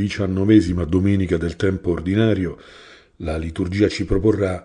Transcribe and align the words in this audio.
diciannovesima 0.00 0.84
domenica 0.84 1.36
del 1.36 1.56
tempo 1.56 1.90
ordinario, 1.90 2.58
la 3.16 3.36
liturgia 3.36 3.88
ci 3.88 4.04
proporrà 4.04 4.64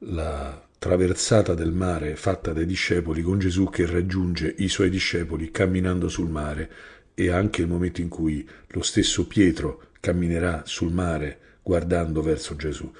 la 0.00 0.60
traversata 0.78 1.54
del 1.54 1.70
mare 1.70 2.16
fatta 2.16 2.52
dai 2.52 2.66
discepoli 2.66 3.22
con 3.22 3.38
Gesù 3.38 3.70
che 3.70 3.86
raggiunge 3.86 4.52
i 4.58 4.68
suoi 4.68 4.90
discepoli 4.90 5.52
camminando 5.52 6.08
sul 6.08 6.28
mare 6.28 6.70
e 7.14 7.30
anche 7.30 7.62
il 7.62 7.68
momento 7.68 8.00
in 8.00 8.08
cui 8.08 8.46
lo 8.68 8.82
stesso 8.82 9.28
Pietro 9.28 9.90
camminerà 10.00 10.62
sul 10.66 10.92
mare 10.92 11.38
guardando 11.62 12.20
verso 12.20 12.56
Gesù. 12.56 12.90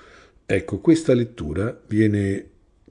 Ecco, 0.46 0.78
questa 0.78 1.12
lettura 1.14 1.76
viene 1.88 2.46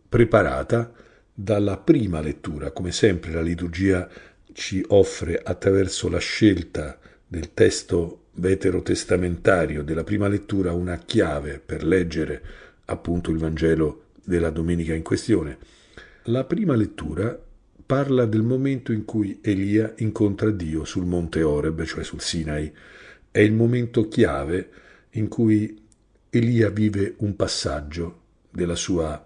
preparata 0.10 0.92
dalla 1.34 1.78
prima 1.78 2.20
lettura, 2.20 2.72
come 2.72 2.92
sempre 2.92 3.32
la 3.32 3.42
liturgia 3.42 4.10
ci 4.52 4.84
offre 4.90 5.42
attraverso 5.42 6.10
la 6.10 6.20
scelta 6.20 7.00
del 7.26 7.54
testo 7.54 8.21
veterotestamentario 8.34 9.84
della 9.84 10.04
prima 10.04 10.28
lettura 10.28 10.74
una 10.74 10.98
chiave 10.98 11.60
per 11.60 11.84
leggere 11.84 12.42
appunto 12.86 13.32
il 13.32 13.38
Vangelo 13.38 14.06
della 14.24 14.50
domenica 14.50 14.94
in 14.94 15.04
questione. 15.04 15.58
La 16.26 16.44
prima 16.46 16.76
lettura 16.76 17.40
parla 17.86 18.26
del 18.26 18.44
momento 18.44 18.92
in 18.92 19.06
cui 19.06 19.40
Elia 19.42 19.94
incontra 19.98 20.50
Dio 20.52 20.86
sul 20.86 21.06
monte 21.06 21.44
Oreb, 21.44 21.84
cioè 21.84 22.04
sul 22.04 22.22
Sinai. 22.22 22.72
È 23.30 23.40
il 23.40 23.54
momento 23.54 24.08
chiave 24.08 24.70
in 25.12 25.28
cui 25.28 25.82
Elia 26.30 26.70
vive 26.70 27.16
un 27.18 27.36
passaggio 27.36 28.20
della 28.50 28.76
sua 28.76 29.26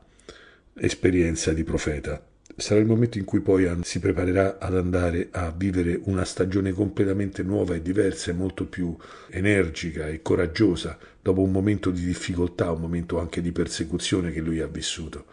esperienza 0.74 1.54
di 1.54 1.64
profeta 1.64 2.24
sarà 2.58 2.80
il 2.80 2.86
momento 2.86 3.18
in 3.18 3.26
cui 3.26 3.42
poi 3.42 3.70
si 3.84 4.00
preparerà 4.00 4.58
ad 4.60 4.76
andare 4.76 5.28
a 5.32 5.52
vivere 5.52 6.00
una 6.04 6.24
stagione 6.24 6.72
completamente 6.72 7.44
nuova 7.44 7.76
e 7.76 7.82
diversa 7.82 8.32
e 8.32 8.34
molto 8.34 8.66
più 8.66 8.96
energica 9.30 10.08
e 10.08 10.22
coraggiosa 10.22 10.98
dopo 11.22 11.42
un 11.42 11.52
momento 11.52 11.92
di 11.92 12.06
difficoltà, 12.06 12.72
un 12.72 12.82
momento 12.82 13.20
anche 13.20 13.42
di 13.42 13.52
persecuzione 13.52 14.32
che 14.32 14.40
lui 14.40 14.62
ha 14.62 14.68
vissuto. 14.68 15.26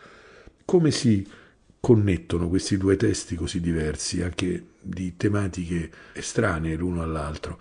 Come 0.64 0.90
si 0.90 1.26
connettono 1.78 2.48
questi 2.48 2.76
due 2.76 2.96
testi 2.96 3.36
così 3.36 3.60
diversi, 3.60 4.22
anche 4.22 4.64
di 4.80 5.16
tematiche 5.16 5.90
estranee 6.14 6.76
l'uno 6.76 7.02
all'altro? 7.02 7.58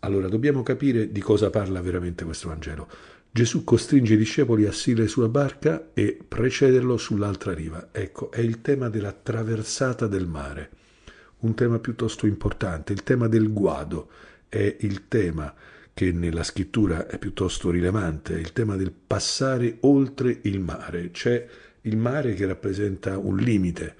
Allora 0.00 0.28
dobbiamo 0.28 0.62
capire 0.62 1.10
di 1.10 1.20
cosa 1.20 1.50
parla 1.50 1.80
veramente 1.80 2.24
questo 2.24 2.48
Vangelo. 2.48 2.88
Gesù 3.34 3.64
costringe 3.64 4.12
i 4.12 4.18
discepoli 4.18 4.66
a 4.66 4.72
salire 4.72 5.08
sulla 5.08 5.30
barca 5.30 5.92
e 5.94 6.18
precederlo 6.28 6.98
sull'altra 6.98 7.54
riva. 7.54 7.88
Ecco, 7.90 8.30
è 8.30 8.40
il 8.40 8.60
tema 8.60 8.90
della 8.90 9.12
traversata 9.12 10.06
del 10.06 10.26
mare, 10.26 10.70
un 11.38 11.54
tema 11.54 11.78
piuttosto 11.78 12.26
importante. 12.26 12.92
Il 12.92 13.02
tema 13.04 13.28
del 13.28 13.50
guado 13.50 14.10
è 14.50 14.76
il 14.80 15.08
tema 15.08 15.54
che 15.94 16.12
nella 16.12 16.42
scrittura 16.42 17.06
è 17.06 17.16
piuttosto 17.16 17.70
rilevante, 17.70 18.34
il 18.34 18.52
tema 18.52 18.76
del 18.76 18.92
passare 18.92 19.78
oltre 19.80 20.40
il 20.42 20.60
mare. 20.60 21.10
C'è 21.10 21.46
il 21.80 21.96
mare 21.96 22.34
che 22.34 22.44
rappresenta 22.44 23.16
un 23.16 23.38
limite. 23.38 23.94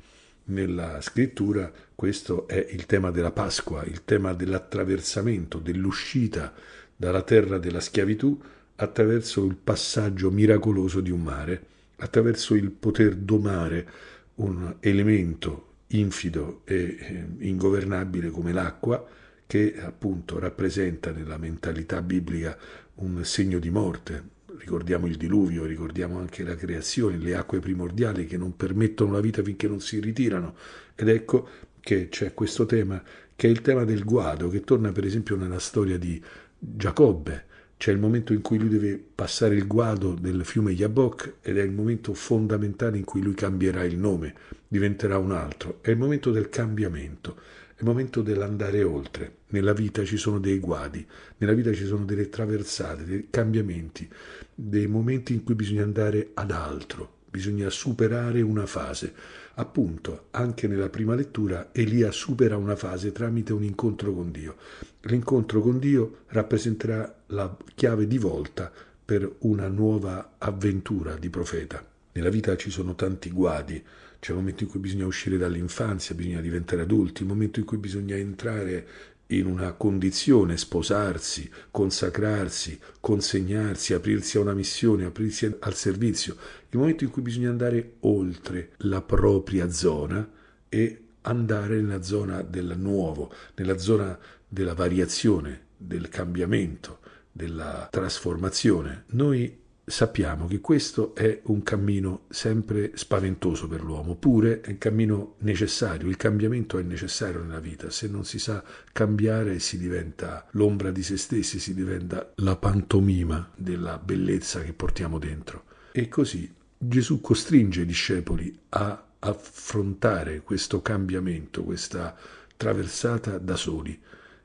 Nella 0.45 1.01
scrittura 1.01 1.73
questo 1.95 2.47
è 2.47 2.69
il 2.71 2.85
tema 2.85 3.11
della 3.11 3.33
Pasqua, 3.33 3.83
il 3.85 4.05
tema 4.05 4.35
dell'attraversamento, 4.35 5.59
dell'uscita 5.59 6.53
dalla 6.95 7.23
terra 7.23 7.57
della 7.57 7.81
schiavitù 7.81 8.39
attraverso 8.77 9.45
il 9.45 9.57
passaggio 9.57 10.31
miracoloso 10.31 11.01
di 11.01 11.11
un 11.11 11.23
mare, 11.23 11.67
attraverso 11.97 12.55
il 12.55 12.71
poter 12.71 13.15
domare 13.15 13.89
un 14.37 14.77
elemento 14.81 15.71
infido 15.89 16.63
e 16.65 16.97
eh, 16.99 17.27
ingovernabile 17.41 18.31
come 18.31 18.53
l'acqua, 18.53 19.07
che 19.47 19.79
appunto 19.79 20.39
rappresenta 20.39 21.13
nella 21.13 21.37
mentalità 21.37 22.01
biblica 22.01 22.57
un 22.97 23.23
segno 23.25 23.59
di 23.59 23.71
morte. 23.71 24.31
Ricordiamo 24.57 25.07
il 25.07 25.17
diluvio, 25.17 25.65
ricordiamo 25.65 26.19
anche 26.19 26.43
la 26.43 26.55
creazione, 26.55 27.19
le 27.19 27.35
acque 27.35 27.59
primordiali 27.59 28.27
che 28.27 28.37
non 28.37 28.57
permettono 28.57 29.13
la 29.13 29.21
vita 29.21 29.43
finché 29.43 29.69
non 29.69 29.81
si 29.81 30.01
ritirano. 30.01 30.55
Ed 30.95 31.09
ecco 31.09 31.49
che 31.81 32.09
c'è 32.09 32.33
questo 32.33 32.65
tema, 32.65 33.03
che 33.35 33.49
è 33.49 33.51
il 33.51 33.61
tema 33.61 33.85
del 33.85 34.05
guado, 34.05 34.49
che 34.49 34.63
torna 34.63 34.93
per 34.93 35.05
esempio 35.05 35.37
nella 35.37 35.59
storia 35.59 35.99
di 35.99 36.23
Giacobbe, 36.59 37.47
c'è 37.83 37.91
il 37.91 37.99
momento 37.99 38.33
in 38.33 38.43
cui 38.43 38.59
lui 38.59 38.69
deve 38.69 38.97
passare 39.13 39.57
il 39.57 39.67
guado 39.67 40.15
del 40.15 40.45
fiume 40.45 40.71
Yabok 40.71 41.39
ed 41.43 41.59
è 41.59 41.63
il 41.63 41.73
momento 41.73 42.15
fondamentale 42.15 42.97
in 42.97 43.03
cui 43.03 43.21
lui 43.21 43.35
cambierà 43.35 43.83
il 43.83 43.99
nome, 43.99 44.35
diventerà 44.69 45.19
un 45.19 45.33
altro. 45.33 45.79
È 45.81 45.91
il 45.91 45.97
momento 45.97 46.31
del 46.31 46.49
cambiamento, 46.49 47.35
è 47.75 47.81
il 47.81 47.85
momento 47.85 48.23
dell'andare 48.23 48.85
oltre. 48.85 49.39
Nella 49.49 49.73
vita 49.73 50.05
ci 50.05 50.17
sono 50.17 50.39
dei 50.39 50.61
guadi, 50.61 51.05
nella 51.39 51.55
vita 51.55 51.73
ci 51.73 51.85
sono 51.85 52.05
delle 52.05 52.29
traversate, 52.29 53.03
dei 53.03 53.27
cambiamenti, 53.31 54.09
dei 54.55 54.87
momenti 54.87 55.33
in 55.33 55.43
cui 55.43 55.57
bisogna 55.57 55.83
andare 55.83 56.31
ad 56.35 56.53
altro, 56.53 57.23
bisogna 57.29 57.69
superare 57.69 58.43
una 58.43 58.65
fase. 58.65 59.13
Appunto, 59.55 60.29
anche 60.31 60.67
nella 60.67 60.89
prima 60.89 61.15
lettura, 61.15 61.69
Elia 61.73 62.11
supera 62.11 62.57
una 62.57 62.77
fase 62.77 63.13
tramite 63.13 63.53
un 63.53 63.63
incontro 63.63 64.15
con 64.15 64.31
Dio. 64.31 64.57
L'incontro 65.03 65.61
con 65.61 65.79
Dio 65.79 66.21
rappresenterà 66.29 67.23
la 67.27 67.55
chiave 67.75 68.07
di 68.07 68.17
volta 68.17 68.73
per 69.05 69.31
una 69.41 69.69
nuova 69.69 70.37
avventura 70.39 71.17
di 71.17 71.29
profeta. 71.29 71.85
Nella 72.13 72.31
vita 72.31 72.57
ci 72.57 72.71
sono 72.71 72.95
tanti 72.95 73.31
guadi, 73.31 73.83
c'è 74.21 74.31
il 74.31 74.39
momento 74.39 74.63
in 74.63 74.71
cui 74.71 74.79
bisogna 74.81 75.05
uscire 75.07 75.37
dall'infanzia, 75.37 76.15
bisogna 76.15 76.41
diventare 76.41 76.83
adulti, 76.83 77.23
il 77.23 77.29
momento 77.29 77.59
in 77.59 77.67
cui 77.67 77.79
bisogna 77.79 78.15
entrare 78.17 78.87
in 79.29 79.47
una 79.47 79.73
condizione, 79.73 80.57
sposarsi, 80.57 81.51
consacrarsi, 81.71 82.79
consegnarsi, 83.01 83.95
aprirsi 83.95 84.37
a 84.37 84.41
una 84.41 84.55
missione, 84.55 85.05
aprirsi 85.05 85.57
al 85.61 85.75
servizio, 85.75 86.37
il 86.71 86.79
momento 86.79 87.05
in 87.05 87.11
cui 87.11 87.23
bisogna 87.23 87.51
andare 87.51 87.95
oltre 88.01 88.73
la 88.79 89.01
propria 89.01 89.71
zona 89.71 90.29
e 90.69 91.03
andare 91.23 91.81
nella 91.81 92.03
zona 92.03 92.43
del 92.43 92.75
nuovo, 92.77 93.33
nella 93.55 93.79
zona 93.79 94.19
della 94.47 94.75
variazione, 94.75 95.67
del 95.77 96.09
cambiamento, 96.09 96.99
della 97.31 97.89
trasformazione. 97.91 99.05
Noi 99.09 99.61
sappiamo 99.93 100.47
che 100.47 100.61
questo 100.61 101.15
è 101.15 101.43
un 101.45 101.63
cammino 101.63 102.23
sempre 102.31 102.93
spaventoso 102.95 103.69
per 103.69 103.83
l'uomo, 103.83 104.17
pure 104.17 104.63
è 104.63 104.71
un 104.71 104.79
cammino 104.79 105.35
necessario, 105.41 106.09
il 106.09 106.17
cambiamento 106.17 106.79
è 106.79 106.83
necessario 106.83 107.43
nella 107.43 107.61
vita, 107.61 107.91
se 107.91 108.09
non 108.09 108.25
si 108.25 108.39
sa 108.39 108.65
cambiare 108.91 109.59
si 109.59 109.77
diventa 109.77 110.47
l'ombra 110.53 110.91
di 110.91 111.03
se 111.03 111.19
stessi, 111.19 111.59
si 111.59 111.75
diventa 111.75 112.33
la 112.37 112.57
pantomima 112.57 113.51
della 113.55 113.99
bellezza 113.99 114.63
che 114.63 114.73
portiamo 114.73 115.19
dentro. 115.19 115.65
E 115.93 116.09
così 116.09 116.51
Gesù 116.79 117.21
costringe 117.21 117.83
i 117.83 117.87
discepoli 117.87 118.59
a 118.71 119.09
affrontare 119.19 120.41
questo 120.41 120.81
cambiamento, 120.81 121.65
questa 121.65 122.17
traversata 122.57 123.37
da 123.37 123.57
soli. 123.57 124.01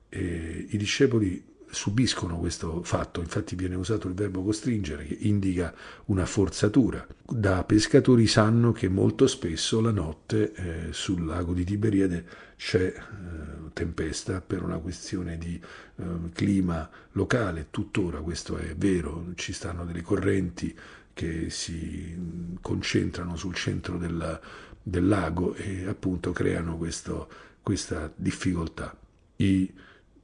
E 0.09 0.67
I 0.69 0.77
discepoli 0.77 1.41
subiscono 1.69 2.37
questo 2.37 2.81
fatto, 2.83 3.21
infatti 3.21 3.55
viene 3.55 3.75
usato 3.75 4.07
il 4.07 4.13
verbo 4.13 4.43
costringere 4.43 5.05
che 5.05 5.17
indica 5.21 5.73
una 6.05 6.25
forzatura. 6.25 7.05
Da 7.23 7.63
pescatori 7.63 8.27
sanno 8.27 8.71
che 8.71 8.87
molto 8.87 9.27
spesso 9.27 9.81
la 9.81 9.91
notte 9.91 10.53
eh, 10.53 10.93
sul 10.93 11.25
lago 11.25 11.53
di 11.53 11.63
Tiberiade 11.63 12.25
c'è 12.55 12.85
eh, 12.85 13.73
tempesta 13.73 14.41
per 14.41 14.63
una 14.63 14.77
questione 14.77 15.37
di 15.37 15.59
eh, 15.95 16.03
clima 16.33 16.89
locale, 17.11 17.67
tuttora 17.69 18.21
questo 18.21 18.57
è 18.57 18.75
vero, 18.75 19.27
ci 19.35 19.53
stanno 19.53 19.85
delle 19.85 20.01
correnti 20.01 20.75
che 21.13 21.49
si 21.49 22.55
concentrano 22.61 23.35
sul 23.35 23.55
centro 23.55 23.97
del, 23.97 24.39
del 24.81 25.07
lago 25.07 25.55
e 25.55 25.85
appunto 25.87 26.31
creano 26.31 26.77
questo, 26.77 27.27
questa 27.61 28.11
difficoltà. 28.15 28.95
I, 29.37 29.73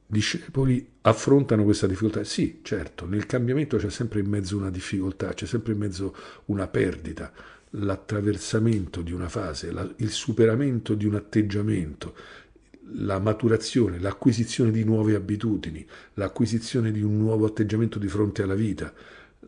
discepoli 0.06 0.86
affrontano 1.02 1.64
questa 1.64 1.86
difficoltà? 1.86 2.24
Sì, 2.24 2.60
certo, 2.62 3.06
nel 3.06 3.26
cambiamento 3.26 3.76
c'è 3.76 3.90
sempre 3.90 4.20
in 4.20 4.28
mezzo 4.28 4.56
una 4.56 4.70
difficoltà, 4.70 5.32
c'è 5.34 5.46
sempre 5.46 5.72
in 5.72 5.78
mezzo 5.78 6.14
una 6.46 6.66
perdita, 6.68 7.32
l'attraversamento 7.70 9.02
di 9.02 9.12
una 9.12 9.28
fase, 9.28 9.72
la, 9.72 9.88
il 9.96 10.10
superamento 10.10 10.94
di 10.94 11.06
un 11.06 11.14
atteggiamento, 11.14 12.14
la 12.96 13.18
maturazione, 13.18 13.98
l'acquisizione 13.98 14.70
di 14.70 14.84
nuove 14.84 15.14
abitudini, 15.14 15.86
l'acquisizione 16.14 16.92
di 16.92 17.02
un 17.02 17.16
nuovo 17.16 17.46
atteggiamento 17.46 17.98
di 17.98 18.08
fronte 18.08 18.42
alla 18.42 18.54
vita, 18.54 18.92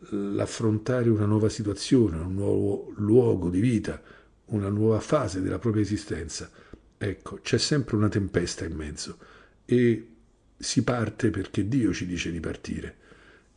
l'affrontare 0.09 1.09
una 1.09 1.25
nuova 1.25 1.49
situazione, 1.49 2.17
un 2.17 2.33
nuovo 2.33 2.93
luogo 2.97 3.49
di 3.49 3.59
vita, 3.59 4.01
una 4.45 4.69
nuova 4.69 4.99
fase 4.99 5.41
della 5.41 5.59
propria 5.59 5.83
esistenza. 5.83 6.49
Ecco, 6.97 7.39
c'è 7.41 7.57
sempre 7.57 7.95
una 7.95 8.09
tempesta 8.09 8.65
in 8.65 8.75
mezzo 8.75 9.17
e 9.65 10.07
si 10.57 10.83
parte 10.83 11.29
perché 11.29 11.67
Dio 11.67 11.93
ci 11.93 12.05
dice 12.05 12.31
di 12.31 12.39
partire 12.39 12.95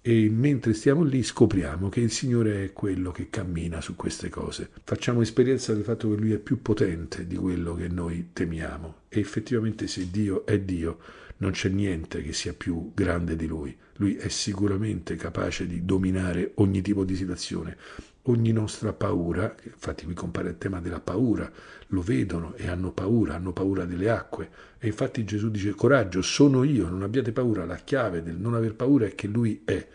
e 0.02 0.30
mentre 0.30 0.72
stiamo 0.72 1.02
lì 1.02 1.22
scopriamo 1.22 1.90
che 1.90 2.00
il 2.00 2.10
Signore 2.10 2.64
è 2.64 2.72
quello 2.72 3.10
che 3.10 3.28
cammina 3.28 3.82
su 3.82 3.96
queste 3.96 4.30
cose. 4.30 4.70
Facciamo 4.82 5.20
esperienza 5.20 5.74
del 5.74 5.84
fatto 5.84 6.08
che 6.08 6.16
Lui 6.16 6.32
è 6.32 6.38
più 6.38 6.62
potente 6.62 7.26
di 7.26 7.36
quello 7.36 7.74
che 7.74 7.88
noi 7.88 8.30
temiamo 8.32 9.02
e 9.08 9.20
effettivamente 9.20 9.86
se 9.86 10.10
Dio 10.10 10.46
è 10.46 10.58
Dio 10.58 10.98
non 11.38 11.52
c'è 11.52 11.68
niente 11.68 12.22
che 12.22 12.32
sia 12.32 12.54
più 12.54 12.92
grande 12.94 13.36
di 13.36 13.46
lui. 13.46 13.76
Lui 13.96 14.16
è 14.16 14.28
sicuramente 14.28 15.16
capace 15.16 15.66
di 15.66 15.84
dominare 15.84 16.52
ogni 16.56 16.80
tipo 16.80 17.04
di 17.04 17.16
situazione, 17.16 17.76
ogni 18.24 18.52
nostra 18.52 18.92
paura, 18.92 19.54
infatti 19.62 20.04
qui 20.04 20.14
compare 20.14 20.50
il 20.50 20.58
tema 20.58 20.80
della 20.80 21.00
paura, 21.00 21.50
lo 21.88 22.02
vedono 22.02 22.54
e 22.54 22.68
hanno 22.68 22.92
paura, 22.92 23.34
hanno 23.34 23.52
paura 23.52 23.84
delle 23.84 24.10
acque. 24.10 24.50
E 24.78 24.88
infatti 24.88 25.24
Gesù 25.24 25.50
dice 25.50 25.70
coraggio, 25.70 26.20
sono 26.22 26.62
io, 26.64 26.88
non 26.88 27.02
abbiate 27.02 27.32
paura, 27.32 27.64
la 27.64 27.76
chiave 27.76 28.22
del 28.22 28.36
non 28.36 28.54
aver 28.54 28.74
paura 28.74 29.06
è 29.06 29.14
che 29.14 29.26
lui 29.26 29.62
è. 29.64 29.86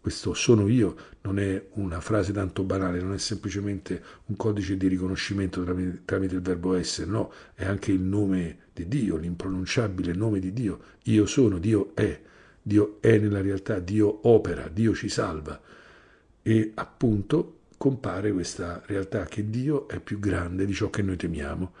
Questo 0.00 0.32
sono 0.32 0.66
io 0.66 0.96
non 1.22 1.38
è 1.38 1.62
una 1.74 2.00
frase 2.00 2.32
tanto 2.32 2.62
banale, 2.62 3.02
non 3.02 3.12
è 3.12 3.18
semplicemente 3.18 4.02
un 4.26 4.36
codice 4.36 4.78
di 4.78 4.88
riconoscimento 4.88 5.62
tramite, 5.62 6.02
tramite 6.06 6.36
il 6.36 6.40
verbo 6.40 6.74
essere, 6.74 7.10
no, 7.10 7.30
è 7.54 7.66
anche 7.66 7.92
il 7.92 8.00
nome 8.00 8.68
di 8.72 8.88
Dio, 8.88 9.16
l'impronunciabile 9.16 10.14
nome 10.14 10.40
di 10.40 10.54
Dio. 10.54 10.80
Io 11.04 11.26
sono, 11.26 11.58
Dio 11.58 11.94
è, 11.94 12.18
Dio 12.62 12.96
è 13.00 13.18
nella 13.18 13.42
realtà, 13.42 13.78
Dio 13.78 14.26
opera, 14.26 14.68
Dio 14.68 14.94
ci 14.94 15.10
salva. 15.10 15.60
E 16.42 16.72
appunto 16.74 17.58
compare 17.80 18.30
questa 18.30 18.82
realtà 18.84 19.24
che 19.24 19.48
Dio 19.48 19.88
è 19.88 20.00
più 20.00 20.18
grande 20.18 20.66
di 20.66 20.74
ciò 20.74 20.90
che 20.90 21.00
noi 21.00 21.16
temiamo. 21.16 21.72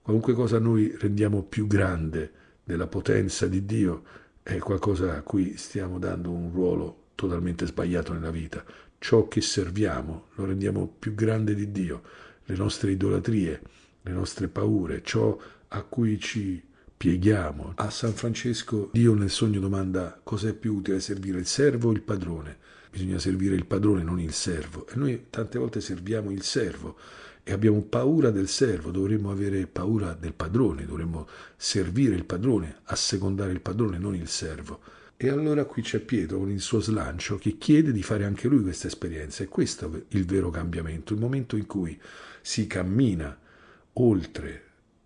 Qualunque 0.00 0.32
cosa 0.32 0.60
noi 0.60 0.96
rendiamo 0.96 1.42
più 1.42 1.66
grande 1.66 2.30
della 2.62 2.86
potenza 2.86 3.48
di 3.48 3.66
Dio 3.66 4.04
è 4.40 4.58
qualcosa 4.58 5.16
a 5.16 5.22
cui 5.22 5.56
stiamo 5.56 5.98
dando 5.98 6.30
un 6.30 6.52
ruolo 6.52 7.06
totalmente 7.16 7.66
sbagliato 7.66 8.12
nella 8.12 8.30
vita. 8.30 8.64
Ciò 9.00 9.26
che 9.26 9.40
serviamo 9.40 10.28
lo 10.34 10.44
rendiamo 10.44 10.86
più 10.96 11.16
grande 11.16 11.56
di 11.56 11.72
Dio, 11.72 12.02
le 12.44 12.54
nostre 12.54 12.92
idolatrie, 12.92 13.60
le 14.02 14.12
nostre 14.12 14.46
paure, 14.46 15.02
ciò 15.02 15.36
a 15.66 15.82
cui 15.82 16.20
ci 16.20 16.62
pieghiamo. 16.96 17.72
A 17.74 17.90
San 17.90 18.12
Francesco 18.12 18.90
Dio 18.92 19.12
nel 19.14 19.30
sogno 19.30 19.58
domanda 19.58 20.20
cos'è 20.22 20.52
più 20.52 20.76
utile 20.76 21.00
servire 21.00 21.40
il 21.40 21.46
servo 21.46 21.88
o 21.88 21.92
il 21.92 22.02
padrone. 22.02 22.58
Bisogna 22.90 23.18
servire 23.18 23.54
il 23.54 23.66
padrone, 23.66 24.02
non 24.02 24.20
il 24.20 24.32
servo. 24.32 24.86
E 24.86 24.92
noi 24.96 25.26
tante 25.30 25.58
volte 25.58 25.80
serviamo 25.80 26.30
il 26.30 26.42
servo 26.42 26.96
e 27.42 27.52
abbiamo 27.52 27.80
paura 27.80 28.30
del 28.30 28.48
servo, 28.48 28.90
dovremmo 28.90 29.30
avere 29.30 29.66
paura 29.66 30.12
del 30.12 30.34
padrone, 30.34 30.84
dovremmo 30.84 31.26
servire 31.56 32.14
il 32.14 32.24
padrone, 32.24 32.80
assecondare 32.84 33.52
il 33.52 33.60
padrone, 33.60 33.98
non 33.98 34.14
il 34.14 34.28
servo. 34.28 34.80
E 35.16 35.30
allora 35.30 35.64
qui 35.64 35.82
c'è 35.82 35.98
Pietro 35.98 36.38
con 36.38 36.50
il 36.50 36.60
suo 36.60 36.80
slancio 36.80 37.38
che 37.38 37.58
chiede 37.58 37.90
di 37.90 38.02
fare 38.02 38.24
anche 38.24 38.48
lui 38.48 38.62
questa 38.62 38.86
esperienza. 38.86 39.42
E 39.42 39.48
questo 39.48 39.92
è 39.92 40.02
il 40.16 40.26
vero 40.26 40.50
cambiamento, 40.50 41.12
il 41.12 41.20
momento 41.20 41.56
in 41.56 41.66
cui 41.66 41.98
si 42.40 42.66
cammina 42.66 43.36
oltre 43.94 44.62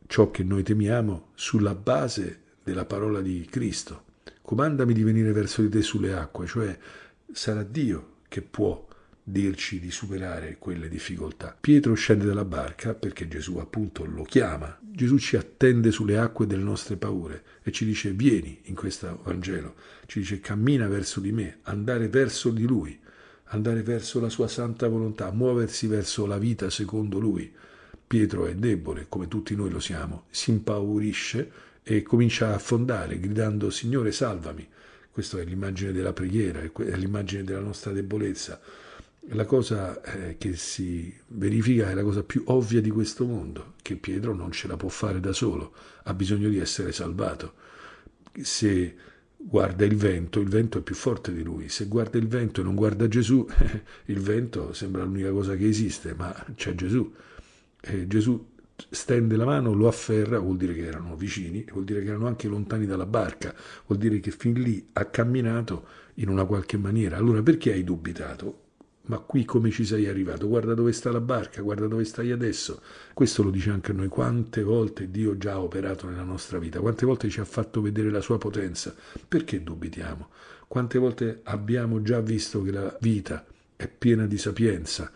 ciò 0.06 0.30
che 0.30 0.42
noi 0.42 0.62
temiamo 0.62 1.28
sulla 1.34 1.74
base 1.74 2.40
della 2.62 2.84
parola 2.84 3.20
di 3.20 3.46
Cristo. 3.48 4.04
Comandami 4.42 4.92
di 4.92 5.02
venire 5.02 5.32
verso 5.32 5.62
di 5.62 5.68
te 5.68 5.80
sulle 5.80 6.12
acque, 6.12 6.46
cioè 6.46 6.76
sarà 7.32 7.62
Dio 7.62 8.16
che 8.28 8.42
può 8.42 8.86
dirci 9.24 9.78
di 9.78 9.90
superare 9.90 10.56
quelle 10.58 10.88
difficoltà. 10.88 11.56
Pietro 11.58 11.94
scende 11.94 12.24
dalla 12.24 12.44
barca 12.44 12.94
perché 12.94 13.28
Gesù 13.28 13.58
appunto 13.58 14.04
lo 14.04 14.24
chiama. 14.24 14.78
Gesù 14.80 15.18
ci 15.18 15.36
attende 15.36 15.90
sulle 15.90 16.18
acque 16.18 16.46
delle 16.46 16.62
nostre 16.62 16.96
paure 16.96 17.44
e 17.62 17.70
ci 17.70 17.84
dice 17.84 18.10
vieni 18.10 18.60
in 18.64 18.74
questo 18.74 19.20
Vangelo, 19.22 19.74
ci 20.06 20.20
dice 20.20 20.40
cammina 20.40 20.88
verso 20.88 21.20
di 21.20 21.32
me, 21.32 21.58
andare 21.62 22.08
verso 22.08 22.50
di 22.50 22.64
lui, 22.64 22.98
andare 23.44 23.82
verso 23.82 24.20
la 24.20 24.28
sua 24.28 24.48
santa 24.48 24.88
volontà, 24.88 25.30
muoversi 25.30 25.86
verso 25.86 26.26
la 26.26 26.38
vita 26.38 26.68
secondo 26.68 27.18
lui. 27.18 27.50
Pietro 28.06 28.46
è 28.46 28.54
debole, 28.54 29.06
come 29.08 29.28
tutti 29.28 29.54
noi 29.54 29.70
lo 29.70 29.80
siamo, 29.80 30.24
si 30.30 30.50
impaurisce 30.50 31.50
e 31.82 32.02
comincia 32.02 32.48
a 32.48 32.54
affondare, 32.54 33.18
gridando 33.18 33.70
Signore 33.70 34.12
salvami. 34.12 34.68
Questa 35.12 35.38
è 35.38 35.44
l'immagine 35.44 35.92
della 35.92 36.12
preghiera, 36.12 36.60
è 36.60 36.96
l'immagine 36.96 37.44
della 37.44 37.60
nostra 37.60 37.92
debolezza 37.92 38.60
la 39.28 39.44
cosa 39.44 40.02
eh, 40.02 40.36
che 40.36 40.56
si 40.56 41.12
verifica 41.28 41.90
è 41.90 41.94
la 41.94 42.02
cosa 42.02 42.22
più 42.24 42.42
ovvia 42.46 42.80
di 42.80 42.90
questo 42.90 43.24
mondo, 43.24 43.74
che 43.82 43.96
Pietro 43.96 44.34
non 44.34 44.50
ce 44.50 44.66
la 44.66 44.76
può 44.76 44.88
fare 44.88 45.20
da 45.20 45.32
solo, 45.32 45.72
ha 46.04 46.14
bisogno 46.14 46.48
di 46.48 46.58
essere 46.58 46.92
salvato. 46.92 47.54
Se 48.40 48.96
guarda 49.36 49.84
il 49.84 49.96
vento, 49.96 50.40
il 50.40 50.48
vento 50.48 50.78
è 50.78 50.82
più 50.82 50.94
forte 50.94 51.32
di 51.32 51.42
lui, 51.42 51.68
se 51.68 51.86
guarda 51.86 52.18
il 52.18 52.26
vento 52.26 52.60
e 52.60 52.64
non 52.64 52.74
guarda 52.74 53.06
Gesù, 53.06 53.46
il 54.06 54.18
vento 54.18 54.72
sembra 54.72 55.04
l'unica 55.04 55.30
cosa 55.30 55.54
che 55.54 55.68
esiste, 55.68 56.14
ma 56.14 56.34
c'è 56.56 56.74
Gesù. 56.74 57.12
E 57.80 58.06
Gesù 58.08 58.50
stende 58.90 59.36
la 59.36 59.44
mano, 59.44 59.72
lo 59.72 59.88
afferra, 59.88 60.38
vuol 60.38 60.56
dire 60.56 60.74
che 60.74 60.84
erano 60.84 61.16
vicini, 61.16 61.64
vuol 61.70 61.84
dire 61.84 62.02
che 62.02 62.08
erano 62.08 62.26
anche 62.26 62.48
lontani 62.48 62.86
dalla 62.86 63.06
barca, 63.06 63.54
vuol 63.86 63.98
dire 63.98 64.20
che 64.20 64.30
fin 64.30 64.54
lì 64.54 64.88
ha 64.92 65.04
camminato 65.06 65.86
in 66.14 66.28
una 66.28 66.44
qualche 66.44 66.76
maniera. 66.76 67.16
Allora 67.16 67.42
perché 67.42 67.72
hai 67.72 67.84
dubitato? 67.84 68.62
ma 69.04 69.18
qui 69.18 69.44
come 69.44 69.70
ci 69.70 69.84
sei 69.84 70.06
arrivato? 70.06 70.46
Guarda 70.46 70.74
dove 70.74 70.92
sta 70.92 71.10
la 71.10 71.20
barca, 71.20 71.60
guarda 71.60 71.86
dove 71.86 72.04
stai 72.04 72.30
adesso. 72.30 72.80
Questo 73.12 73.42
lo 73.42 73.50
dice 73.50 73.70
anche 73.70 73.90
a 73.90 73.94
noi. 73.94 74.08
Quante 74.08 74.62
volte 74.62 75.10
Dio 75.10 75.36
già 75.36 75.52
ha 75.52 75.60
operato 75.60 76.08
nella 76.08 76.22
nostra 76.22 76.58
vita, 76.58 76.80
quante 76.80 77.06
volte 77.06 77.28
ci 77.28 77.40
ha 77.40 77.44
fatto 77.44 77.80
vedere 77.80 78.10
la 78.10 78.20
sua 78.20 78.38
potenza. 78.38 78.94
Perché 79.26 79.62
dubitiamo? 79.62 80.28
Quante 80.68 80.98
volte 80.98 81.40
abbiamo 81.44 82.00
già 82.02 82.20
visto 82.20 82.62
che 82.62 82.70
la 82.70 82.96
vita 83.00 83.44
è 83.74 83.88
piena 83.88 84.26
di 84.26 84.38
sapienza, 84.38 85.10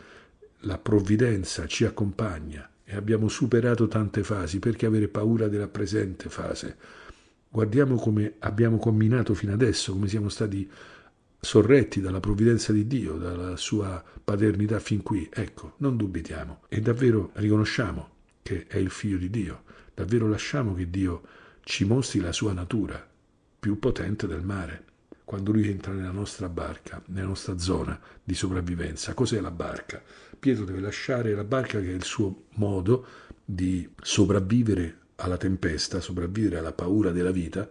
la 0.61 0.79
provvidenza 0.79 1.67
ci 1.67 1.85
accompagna 1.85 2.69
e 2.89 2.95
abbiamo 2.95 3.29
superato 3.29 3.89
tante 3.89 4.23
fasi, 4.23 4.61
perché 4.61 4.87
avere 4.87 5.09
paura 5.09 5.49
della 5.49 5.67
presente 5.67 6.29
fase? 6.29 6.77
Guardiamo 7.49 7.97
come 7.97 8.35
abbiamo 8.39 8.79
camminato 8.79 9.35
fino 9.35 9.53
adesso, 9.53 9.93
come 9.93 10.07
siamo 10.07 10.29
stati 10.29 10.71
sorretti 11.41 12.01
dalla 12.01 12.21
provvidenza 12.21 12.73
di 12.73 12.87
Dio, 12.87 13.15
dalla 13.15 13.57
sua 13.57 14.03
paternità 14.23 14.79
fin 14.79 15.03
qui. 15.03 15.29
Ecco, 15.33 15.75
non 15.79 15.97
dubitiamo 15.97 16.63
e 16.69 16.81
davvero 16.81 17.31
riconosciamo 17.35 18.09
che 18.43 18.67
è 18.69 18.79
il 18.79 18.91
figlio 18.91 19.19
di 19.19 19.31
Dio, 19.31 19.65
davvero 19.93 20.29
lasciamo 20.29 20.73
che 20.75 20.89
Dio 20.89 21.23
ci 21.63 21.85
mostri 21.85 22.21
la 22.21 22.33
sua 22.33 22.53
natura 22.53 23.05
più 23.59 23.81
potente 23.81 24.29
del 24.29 24.43
mare. 24.43 24.85
Quando 25.27 25.51
lui 25.51 25.69
entra 25.69 25.93
nella 25.93 26.13
nostra 26.13 26.49
barca, 26.49 27.03
nella 27.07 27.27
nostra 27.27 27.59
zona 27.59 27.99
di 28.23 28.33
sopravvivenza, 28.33 29.13
cos'è 29.13 29.41
la 29.41 29.51
barca? 29.51 30.01
Pietro 30.39 30.65
deve 30.65 30.79
lasciare 30.79 31.35
la 31.35 31.43
barca 31.43 31.81
che 31.81 31.91
è 31.91 31.95
il 31.95 32.05
suo 32.05 32.45
modo 32.51 33.05
di 33.45 33.91
sopravvivere 34.01 34.99
alla 35.17 35.37
tempesta, 35.37 35.99
sopravvivere 35.99 36.59
alla 36.59 36.73
paura 36.73 37.11
della 37.11 37.33
vita 37.33 37.69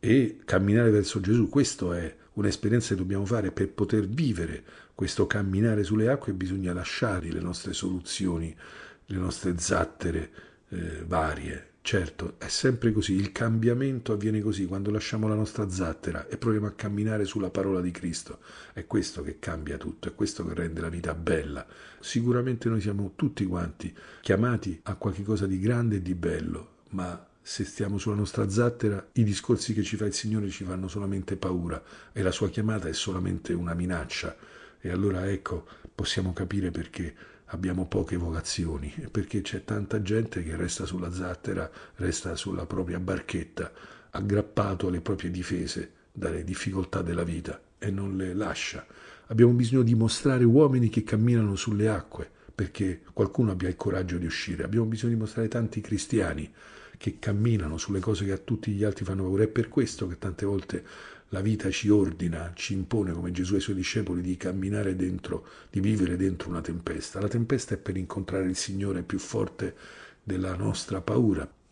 e 0.00 0.38
camminare 0.46 0.88
verso 0.88 1.20
Gesù. 1.20 1.50
Questo 1.50 1.92
è 1.92 2.16
un'esperienza 2.32 2.94
che 2.94 3.00
dobbiamo 3.02 3.26
fare 3.26 3.52
per 3.52 3.68
poter 3.68 4.08
vivere 4.08 4.64
questo 4.94 5.26
camminare 5.26 5.84
sulle 5.84 6.08
acque 6.08 6.32
bisogna 6.32 6.72
lasciare 6.72 7.30
le 7.30 7.40
nostre 7.40 7.74
soluzioni, 7.74 8.56
le 9.04 9.16
nostre 9.18 9.58
zattere 9.58 10.30
eh, 10.70 11.04
varie. 11.06 11.72
Certo, 11.86 12.36
è 12.38 12.48
sempre 12.48 12.92
così, 12.92 13.12
il 13.12 13.30
cambiamento 13.30 14.14
avviene 14.14 14.40
così, 14.40 14.64
quando 14.64 14.90
lasciamo 14.90 15.28
la 15.28 15.34
nostra 15.34 15.68
zattera 15.68 16.26
e 16.28 16.38
proviamo 16.38 16.66
a 16.66 16.72
camminare 16.72 17.26
sulla 17.26 17.50
parola 17.50 17.82
di 17.82 17.90
Cristo. 17.90 18.38
È 18.72 18.86
questo 18.86 19.20
che 19.20 19.38
cambia 19.38 19.76
tutto, 19.76 20.08
è 20.08 20.14
questo 20.14 20.46
che 20.46 20.54
rende 20.54 20.80
la 20.80 20.88
vita 20.88 21.12
bella. 21.12 21.66
Sicuramente 22.00 22.70
noi 22.70 22.80
siamo 22.80 23.12
tutti 23.16 23.44
quanti 23.44 23.94
chiamati 24.22 24.80
a 24.84 24.94
qualcosa 24.94 25.46
di 25.46 25.58
grande 25.58 25.96
e 25.96 26.02
di 26.02 26.14
bello, 26.14 26.76
ma 26.92 27.22
se 27.42 27.64
stiamo 27.64 27.98
sulla 27.98 28.16
nostra 28.16 28.48
zattera, 28.48 29.10
i 29.12 29.22
discorsi 29.22 29.74
che 29.74 29.82
ci 29.82 29.96
fa 29.96 30.06
il 30.06 30.14
Signore 30.14 30.48
ci 30.48 30.64
fanno 30.64 30.88
solamente 30.88 31.36
paura 31.36 31.82
e 32.12 32.22
la 32.22 32.30
sua 32.30 32.48
chiamata 32.48 32.88
è 32.88 32.94
solamente 32.94 33.52
una 33.52 33.74
minaccia. 33.74 34.34
E 34.80 34.88
allora 34.88 35.30
ecco, 35.30 35.66
possiamo 35.94 36.32
capire 36.32 36.70
perché 36.70 37.14
abbiamo 37.54 37.86
poche 37.86 38.16
vocazioni 38.16 38.92
perché 39.10 39.40
c'è 39.40 39.64
tanta 39.64 40.02
gente 40.02 40.42
che 40.42 40.56
resta 40.56 40.84
sulla 40.84 41.12
zattera, 41.12 41.70
resta 41.96 42.36
sulla 42.36 42.66
propria 42.66 42.98
barchetta, 42.98 43.72
aggrappato 44.10 44.88
alle 44.88 45.00
proprie 45.00 45.30
difese 45.30 45.92
dalle 46.12 46.44
difficoltà 46.44 47.00
della 47.00 47.24
vita 47.24 47.60
e 47.78 47.90
non 47.90 48.16
le 48.16 48.34
lascia. 48.34 48.84
Abbiamo 49.28 49.52
bisogno 49.52 49.82
di 49.82 49.94
mostrare 49.94 50.44
uomini 50.44 50.88
che 50.88 51.02
camminano 51.04 51.56
sulle 51.56 51.88
acque 51.88 52.30
perché 52.54 53.02
qualcuno 53.12 53.52
abbia 53.52 53.68
il 53.68 53.76
coraggio 53.76 54.18
di 54.18 54.26
uscire. 54.26 54.64
Abbiamo 54.64 54.86
bisogno 54.86 55.14
di 55.14 55.20
mostrare 55.20 55.48
tanti 55.48 55.80
cristiani 55.80 56.52
che 56.96 57.18
camminano 57.18 57.78
sulle 57.78 58.00
cose 58.00 58.24
che 58.24 58.32
a 58.32 58.38
tutti 58.38 58.72
gli 58.72 58.84
altri 58.84 59.04
fanno 59.04 59.22
paura. 59.22 59.44
È 59.44 59.48
per 59.48 59.68
questo 59.68 60.06
che 60.06 60.18
tante 60.18 60.44
volte 60.44 60.84
la 61.34 61.40
vita 61.40 61.68
ci 61.68 61.88
ordina, 61.88 62.52
ci 62.54 62.74
impone, 62.74 63.10
come 63.10 63.32
Gesù 63.32 63.54
e 63.54 63.56
i 63.56 63.60
suoi 63.60 63.74
discepoli, 63.74 64.22
di 64.22 64.36
camminare 64.36 64.94
dentro, 64.94 65.44
di 65.68 65.80
vivere 65.80 66.14
dentro 66.16 66.48
una 66.48 66.60
tempesta. 66.60 67.20
La 67.20 67.26
tempesta 67.26 67.74
è 67.74 67.76
per 67.76 67.96
incontrare 67.96 68.44
il 68.44 68.54
Signore 68.54 69.02
più 69.02 69.18
forte 69.18 69.74
della 70.22 70.54
nostra 70.54 71.00
paura. 71.00 71.62